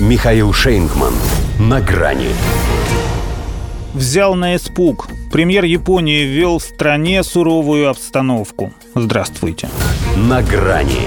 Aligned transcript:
Михаил 0.00 0.52
Шейнгман. 0.52 1.14
На 1.60 1.80
грани. 1.80 2.30
Взял 3.94 4.34
на 4.34 4.56
испуг. 4.56 5.06
Премьер 5.30 5.62
Японии 5.62 6.24
ввел 6.24 6.58
в 6.58 6.64
стране 6.64 7.22
суровую 7.22 7.88
обстановку. 7.88 8.72
Здравствуйте. 8.96 9.68
На 10.16 10.42
грани. 10.42 11.02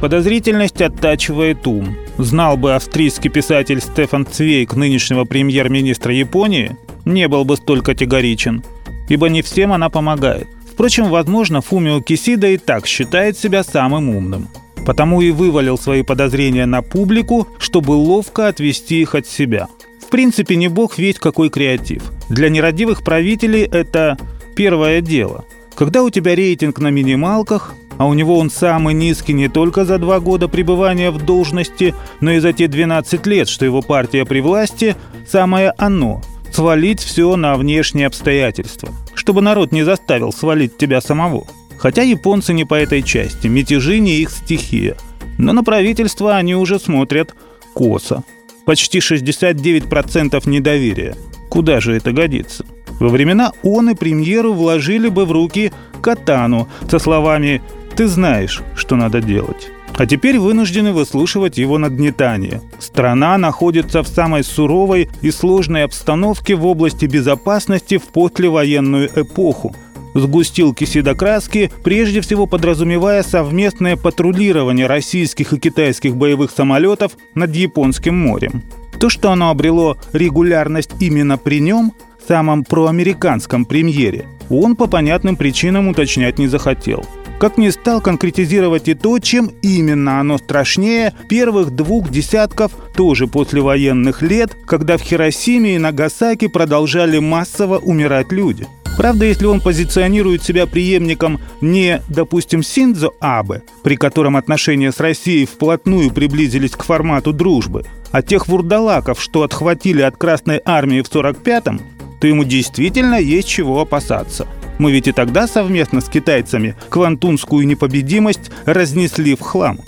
Подозрительность 0.00 0.80
оттачивает 0.80 1.66
ум. 1.66 1.96
Знал 2.18 2.56
бы 2.56 2.76
австрийский 2.76 3.30
писатель 3.30 3.80
Стефан 3.80 4.26
Цвейк 4.26 4.76
нынешнего 4.76 5.24
премьер-министра 5.24 6.14
Японии, 6.14 6.76
не 7.04 7.26
был 7.26 7.44
бы 7.44 7.56
столь 7.56 7.82
категоричен. 7.82 8.62
Ибо 9.08 9.28
не 9.28 9.42
всем 9.42 9.72
она 9.72 9.88
помогает. 9.88 10.46
Впрочем, 10.72 11.08
возможно, 11.08 11.60
Фумио 11.62 12.00
Кисида 12.00 12.46
и 12.46 12.58
так 12.58 12.86
считает 12.86 13.36
себя 13.36 13.64
самым 13.64 14.10
умным. 14.10 14.48
Потому 14.84 15.20
и 15.20 15.30
вывалил 15.30 15.78
свои 15.78 16.02
подозрения 16.02 16.66
на 16.66 16.82
публику, 16.82 17.48
чтобы 17.58 17.92
ловко 17.92 18.48
отвести 18.48 19.00
их 19.00 19.14
от 19.14 19.26
себя. 19.26 19.68
В 20.00 20.10
принципе, 20.10 20.56
не 20.56 20.68
бог 20.68 20.98
ведь 20.98 21.18
какой 21.18 21.50
креатив. 21.50 22.02
Для 22.28 22.48
нерадивых 22.48 23.02
правителей 23.02 23.64
это 23.64 24.18
первое 24.56 25.00
дело. 25.00 25.44
Когда 25.76 26.02
у 26.02 26.10
тебя 26.10 26.34
рейтинг 26.34 26.78
на 26.78 26.88
минималках, 26.88 27.74
а 27.96 28.06
у 28.06 28.14
него 28.14 28.38
он 28.38 28.50
самый 28.50 28.94
низкий 28.94 29.34
не 29.34 29.48
только 29.48 29.84
за 29.84 29.98
два 29.98 30.20
года 30.20 30.48
пребывания 30.48 31.10
в 31.10 31.24
должности, 31.24 31.94
но 32.20 32.32
и 32.32 32.38
за 32.38 32.52
те 32.52 32.66
12 32.66 33.26
лет, 33.26 33.48
что 33.48 33.64
его 33.64 33.82
партия 33.82 34.24
при 34.24 34.40
власти, 34.40 34.96
самое 35.28 35.72
оно– 35.76 36.22
свалить 36.52 37.00
все 37.00 37.36
на 37.36 37.56
внешние 37.56 38.06
обстоятельства, 38.06 38.88
чтобы 39.14 39.42
народ 39.42 39.70
не 39.70 39.82
заставил 39.82 40.32
свалить 40.32 40.76
тебя 40.76 41.00
самого– 41.00 41.46
Хотя 41.80 42.02
японцы 42.02 42.52
не 42.52 42.66
по 42.66 42.74
этой 42.74 43.02
части, 43.02 43.46
мятежи 43.46 44.00
не 44.00 44.18
их 44.18 44.30
стихия. 44.30 44.96
Но 45.38 45.54
на 45.54 45.64
правительство 45.64 46.36
они 46.36 46.54
уже 46.54 46.78
смотрят 46.78 47.34
косо. 47.74 48.22
Почти 48.66 48.98
69% 48.98 50.48
недоверия. 50.48 51.16
Куда 51.48 51.80
же 51.80 51.94
это 51.94 52.12
годится? 52.12 52.66
Во 53.00 53.08
времена 53.08 53.52
он 53.62 53.88
и 53.88 53.94
премьеру 53.94 54.52
вложили 54.52 55.08
бы 55.08 55.24
в 55.24 55.32
руки 55.32 55.72
катану 56.02 56.68
со 56.90 56.98
словами 56.98 57.62
«ты 57.96 58.06
знаешь, 58.06 58.60
что 58.76 58.96
надо 58.96 59.22
делать». 59.22 59.70
А 59.96 60.06
теперь 60.06 60.38
вынуждены 60.38 60.92
выслушивать 60.92 61.58
его 61.58 61.78
нагнетание. 61.78 62.60
Страна 62.78 63.36
находится 63.38 64.02
в 64.02 64.08
самой 64.08 64.44
суровой 64.44 65.10
и 65.22 65.30
сложной 65.30 65.84
обстановке 65.84 66.54
в 66.54 66.66
области 66.66 67.06
безопасности 67.06 67.96
в 67.96 68.04
послевоенную 68.04 69.10
эпоху– 69.16 69.74
сгустил 70.14 70.74
кисидокраски, 70.74 71.70
прежде 71.82 72.20
всего 72.20 72.46
подразумевая 72.46 73.22
совместное 73.22 73.96
патрулирование 73.96 74.86
российских 74.86 75.52
и 75.52 75.58
китайских 75.58 76.16
боевых 76.16 76.50
самолетов 76.50 77.12
над 77.34 77.54
Японским 77.54 78.16
морем. 78.16 78.62
То, 78.98 79.08
что 79.08 79.30
оно 79.30 79.50
обрело 79.50 79.96
регулярность 80.12 80.90
именно 81.00 81.38
при 81.38 81.60
нем, 81.60 81.92
самом 82.26 82.64
проамериканском 82.64 83.64
премьере, 83.64 84.26
он 84.50 84.76
по 84.76 84.86
понятным 84.86 85.36
причинам 85.36 85.88
уточнять 85.88 86.38
не 86.38 86.48
захотел. 86.48 87.04
Как 87.38 87.56
не 87.56 87.70
стал 87.70 88.02
конкретизировать 88.02 88.88
и 88.88 88.94
то, 88.94 89.18
чем 89.18 89.50
именно 89.62 90.20
оно 90.20 90.36
страшнее 90.36 91.14
первых 91.28 91.70
двух 91.70 92.10
десятков 92.10 92.72
тоже 92.94 93.26
послевоенных 93.26 94.20
лет, 94.20 94.54
когда 94.66 94.98
в 94.98 95.00
Хиросиме 95.00 95.76
и 95.76 95.78
Нагасаки 95.78 96.48
продолжали 96.48 97.18
массово 97.18 97.78
умирать 97.78 98.30
люди– 98.30 98.66
Правда, 99.00 99.24
если 99.24 99.46
он 99.46 99.62
позиционирует 99.62 100.42
себя 100.42 100.66
преемником 100.66 101.40
не, 101.62 102.02
допустим, 102.10 102.62
Синдзо 102.62 103.14
Абе, 103.18 103.62
при 103.82 103.96
котором 103.96 104.36
отношения 104.36 104.92
с 104.92 105.00
Россией 105.00 105.46
вплотную 105.46 106.10
приблизились 106.10 106.72
к 106.72 106.82
формату 106.82 107.32
дружбы, 107.32 107.86
а 108.12 108.20
тех 108.20 108.46
вурдалаков, 108.46 109.18
что 109.18 109.42
отхватили 109.42 110.02
от 110.02 110.18
Красной 110.18 110.60
Армии 110.66 111.00
в 111.00 111.10
45-м, 111.10 111.80
то 112.20 112.26
ему 112.26 112.44
действительно 112.44 113.14
есть 113.14 113.48
чего 113.48 113.80
опасаться. 113.80 114.46
Мы 114.78 114.92
ведь 114.92 115.08
и 115.08 115.12
тогда 115.12 115.48
совместно 115.48 116.02
с 116.02 116.10
китайцами 116.10 116.76
квантунскую 116.90 117.66
непобедимость 117.66 118.50
разнесли 118.66 119.34
в 119.34 119.40
хлам. 119.40 119.80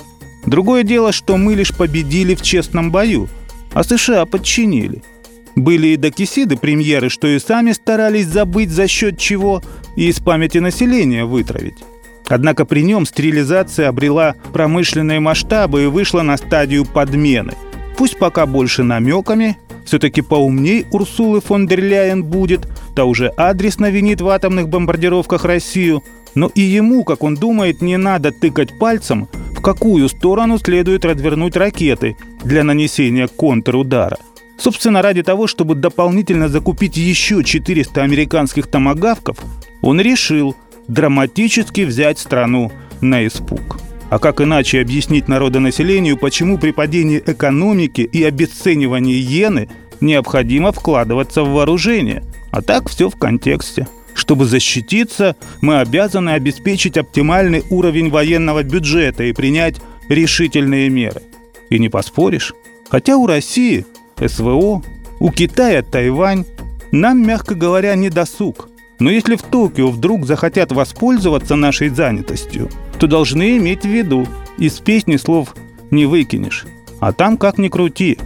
Другое 0.47 0.85
дело, 0.85 1.13
что 1.13 1.37
мы 1.37 1.55
лишь 1.55 1.77
победили 1.77 2.35
в 2.35 2.41
честном 2.41 2.91
бою, 2.91 3.29
а 3.75 3.85
США 3.85 4.25
подчинили– 4.25 5.03
были 5.57 5.89
и 5.89 5.97
докисиды 5.97 6.57
премьеры, 6.57 7.09
что 7.09 7.27
и 7.27 7.39
сами 7.39 7.73
старались 7.73 8.27
забыть 8.27 8.71
за 8.71 8.89
счет 8.89 9.19
чего 9.19 9.63
и 9.97 10.09
из 10.09 10.21
памяти 10.21 10.59
населения 10.59 11.25
вытравить. 11.25 11.85
Однако 12.29 12.65
при 12.65 12.83
нем 12.83 13.05
стерилизация 13.05 13.89
обрела 13.89 14.35
промышленные 14.53 15.21
масштабы 15.21 15.85
и 15.85 15.87
вышла 15.87 16.23
на 16.23 16.37
стадию 16.37 16.85
подмены. 16.85 17.53
Пусть 17.97 18.19
пока 18.19 18.47
больше 18.47 18.83
намеками, 18.83 19.59
все-таки 19.85 20.23
поумней 20.23 20.87
Урсулы 20.93 21.41
фон 21.41 21.67
дер 21.67 21.83
Ляйен 21.83 22.25
будет, 22.25 22.67
та 22.95 23.05
уже 23.05 23.29
адресно 23.29 23.91
винит 23.91 24.21
в 24.21 24.29
атомных 24.29 24.69
бомбардировках 24.69 25.45
Россию, 25.45 26.03
но 26.35 26.51
и 26.55 26.63
ему, 26.63 27.05
как 27.05 27.23
он 27.23 27.35
думает, 27.35 27.83
не 27.83 27.99
надо 27.99 28.33
тыкать 28.33 28.79
пальцем, 28.79 29.29
в 29.55 29.61
какую 29.61 30.09
сторону 30.09 30.59
следует 30.59 31.05
развернуть 31.05 31.57
ракеты 31.57 32.17
для 32.43 32.65
нанесения 32.65 33.27
контрудара– 33.29 34.17
Собственно, 34.63 35.03
ради 35.03 35.25
того, 35.25 35.49
чтобы 35.49 35.75
дополнительно 35.75 36.49
закупить 36.49 36.97
еще 36.97 37.43
400 37.43 38.01
американских 38.01 38.69
томогавков, 38.69 39.37
он 39.81 40.01
решил 40.01 40.55
драматически 40.87 41.81
взять 41.81 42.21
страну 42.21 42.71
на 43.01 43.27
испуг. 43.27 43.81
А 44.09 44.21
как 44.21 44.41
иначе 44.41 44.81
объяснить 44.81 45.27
народонаселению, 45.27 46.17
почему 46.17 46.59
при 46.59 46.71
падении 46.71 47.21
экономики 47.27 48.03
и 48.03 48.23
обесценивании 48.23 49.17
иены 49.17 49.69
необходимо 50.01 50.71
вкладываться 50.71 51.43
в 51.43 51.53
вооружение? 51.53 52.23
А 52.53 52.63
так 52.63 52.89
все 52.89 53.11
в 53.11 53.17
контексте. 53.17 53.89
Чтобы 54.15 54.45
защититься, 54.45 55.35
мы 55.61 55.81
обязаны 55.81 56.31
обеспечить 56.31 56.97
оптимальный 56.97 57.65
уровень 57.69 58.11
военного 58.11 58.63
бюджета 58.63 59.25
и 59.25 59.33
принять 59.33 59.81
решительные 60.09 60.89
меры. 60.89 61.21
И 61.69 61.81
не 61.81 61.89
поспоришь. 61.89 62.53
Хотя 62.89 63.17
у 63.17 63.27
России 63.27 63.87
СВО, 64.29 64.83
у 65.21 65.31
Китая 65.31 65.83
Тайвань. 65.83 66.45
Нам, 66.91 67.27
мягко 67.27 67.55
говоря, 67.55 67.95
не 67.95 68.11
досуг. 68.11 68.69
Но 68.99 69.11
если 69.11 69.37
в 69.37 69.43
Токио 69.43 69.91
вдруг 69.91 70.27
захотят 70.27 70.73
воспользоваться 70.73 71.57
нашей 71.57 71.89
занятостью, 71.89 72.69
то 72.99 73.07
должны 73.07 73.57
иметь 73.57 73.83
в 73.83 73.89
виду, 73.89 74.27
из 74.59 74.79
песни 74.79 75.17
слов 75.17 75.55
не 75.91 76.07
выкинешь. 76.07 76.67
А 77.01 77.13
там 77.13 77.37
как 77.37 77.59
ни 77.59 77.69
крути. 77.69 78.19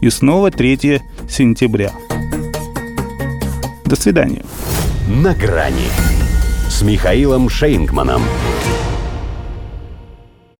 И 0.00 0.10
снова 0.10 0.50
3 0.50 1.00
сентября. 1.28 1.92
До 3.84 3.94
свидания. 3.96 4.44
На 5.08 5.34
грани 5.34 5.88
с 6.68 6.82
Михаилом 6.82 7.48
Шейнгманом. 7.48 8.22